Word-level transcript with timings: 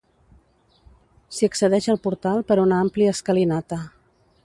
S'hi 1.35 1.49
accedeix 1.49 1.89
al 1.95 2.01
portal 2.07 2.43
per 2.53 2.59
una 2.65 2.83
àmplia 2.87 3.15
escalinata. 3.19 3.83